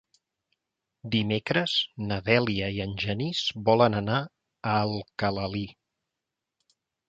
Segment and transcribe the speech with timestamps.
[1.15, 1.75] Dimecres
[2.07, 4.19] na Dèlia i en Genís volen anar
[4.73, 5.67] a Alcalalí.